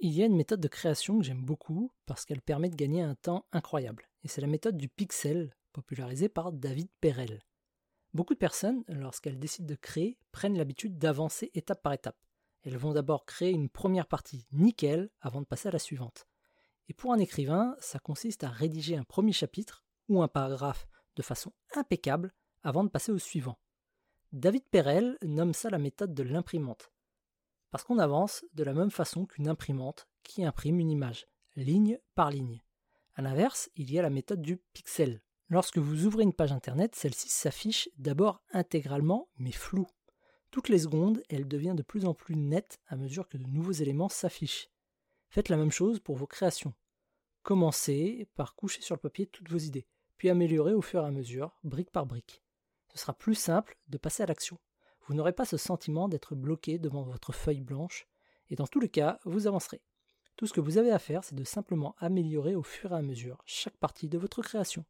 Il 0.00 0.12
y 0.12 0.22
a 0.22 0.26
une 0.26 0.36
méthode 0.36 0.60
de 0.60 0.68
création 0.68 1.18
que 1.18 1.24
j'aime 1.24 1.44
beaucoup 1.44 1.90
parce 2.06 2.24
qu'elle 2.24 2.40
permet 2.40 2.68
de 2.68 2.76
gagner 2.76 3.02
un 3.02 3.16
temps 3.16 3.46
incroyable. 3.50 4.08
Et 4.22 4.28
c'est 4.28 4.40
la 4.40 4.46
méthode 4.46 4.76
du 4.76 4.88
pixel, 4.88 5.56
popularisée 5.72 6.28
par 6.28 6.52
David 6.52 6.88
Perel. 7.00 7.42
Beaucoup 8.14 8.34
de 8.34 8.38
personnes, 8.38 8.84
lorsqu'elles 8.86 9.40
décident 9.40 9.66
de 9.66 9.74
créer, 9.74 10.16
prennent 10.30 10.56
l'habitude 10.56 10.98
d'avancer 10.98 11.50
étape 11.54 11.82
par 11.82 11.92
étape. 11.94 12.16
Elles 12.62 12.76
vont 12.76 12.92
d'abord 12.92 13.24
créer 13.24 13.50
une 13.50 13.68
première 13.68 14.06
partie 14.06 14.46
nickel 14.52 15.10
avant 15.20 15.40
de 15.40 15.46
passer 15.46 15.68
à 15.68 15.72
la 15.72 15.80
suivante. 15.80 16.28
Et 16.88 16.94
pour 16.94 17.12
un 17.12 17.18
écrivain, 17.18 17.74
ça 17.80 17.98
consiste 17.98 18.44
à 18.44 18.50
rédiger 18.50 18.96
un 18.96 19.04
premier 19.04 19.32
chapitre 19.32 19.84
ou 20.08 20.22
un 20.22 20.28
paragraphe 20.28 20.86
de 21.16 21.22
façon 21.22 21.52
impeccable 21.74 22.32
avant 22.62 22.84
de 22.84 22.88
passer 22.88 23.10
au 23.10 23.18
suivant. 23.18 23.58
David 24.32 24.62
Perel 24.70 25.18
nomme 25.22 25.54
ça 25.54 25.70
la 25.70 25.78
méthode 25.78 26.14
de 26.14 26.22
l'imprimante. 26.22 26.92
Parce 27.70 27.84
qu'on 27.84 27.98
avance 27.98 28.44
de 28.54 28.64
la 28.64 28.72
même 28.72 28.90
façon 28.90 29.26
qu'une 29.26 29.48
imprimante 29.48 30.08
qui 30.22 30.44
imprime 30.44 30.80
une 30.80 30.90
image, 30.90 31.26
ligne 31.56 31.98
par 32.14 32.30
ligne. 32.30 32.62
A 33.14 33.22
l'inverse, 33.22 33.70
il 33.76 33.90
y 33.90 33.98
a 33.98 34.02
la 34.02 34.10
méthode 34.10 34.42
du 34.42 34.58
pixel. 34.72 35.22
Lorsque 35.48 35.78
vous 35.78 36.06
ouvrez 36.06 36.22
une 36.22 36.32
page 36.32 36.52
internet, 36.52 36.94
celle-ci 36.94 37.28
s'affiche 37.28 37.88
d'abord 37.96 38.42
intégralement, 38.52 39.28
mais 39.38 39.52
floue. 39.52 39.88
Toutes 40.50 40.68
les 40.68 40.80
secondes, 40.80 41.22
elle 41.28 41.48
devient 41.48 41.74
de 41.76 41.82
plus 41.82 42.04
en 42.04 42.14
plus 42.14 42.36
nette 42.36 42.78
à 42.86 42.96
mesure 42.96 43.28
que 43.28 43.36
de 43.36 43.46
nouveaux 43.46 43.72
éléments 43.72 44.08
s'affichent. 44.08 44.70
Faites 45.28 45.48
la 45.48 45.56
même 45.56 45.72
chose 45.72 46.00
pour 46.00 46.16
vos 46.16 46.26
créations. 46.26 46.74
Commencez 47.42 48.28
par 48.34 48.54
coucher 48.54 48.82
sur 48.82 48.94
le 48.94 49.00
papier 49.00 49.26
toutes 49.26 49.50
vos 49.50 49.58
idées, 49.58 49.86
puis 50.16 50.30
améliorez 50.30 50.74
au 50.74 50.82
fur 50.82 51.02
et 51.02 51.06
à 51.06 51.10
mesure, 51.10 51.58
brique 51.64 51.90
par 51.90 52.06
brique. 52.06 52.42
Ce 52.92 52.98
sera 52.98 53.12
plus 53.12 53.34
simple 53.34 53.76
de 53.88 53.98
passer 53.98 54.22
à 54.22 54.26
l'action 54.26 54.58
vous 55.08 55.14
n'aurez 55.14 55.32
pas 55.32 55.46
ce 55.46 55.56
sentiment 55.56 56.06
d'être 56.06 56.34
bloqué 56.34 56.78
devant 56.78 57.02
votre 57.02 57.32
feuille 57.32 57.62
blanche, 57.62 58.06
et 58.50 58.56
dans 58.56 58.66
tous 58.66 58.78
les 58.78 58.90
cas, 58.90 59.18
vous 59.24 59.46
avancerez. 59.46 59.80
Tout 60.36 60.46
ce 60.46 60.52
que 60.52 60.60
vous 60.60 60.76
avez 60.76 60.90
à 60.90 60.98
faire, 60.98 61.24
c'est 61.24 61.34
de 61.34 61.44
simplement 61.44 61.96
améliorer 61.98 62.54
au 62.54 62.62
fur 62.62 62.92
et 62.92 62.96
à 62.96 63.02
mesure 63.02 63.42
chaque 63.46 63.76
partie 63.78 64.08
de 64.08 64.18
votre 64.18 64.42
création. 64.42 64.84